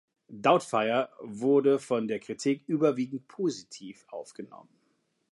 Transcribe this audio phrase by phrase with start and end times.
[0.33, 4.69] Doubtfire" wurde von der Kritik überwiegend positiv aufgenommen.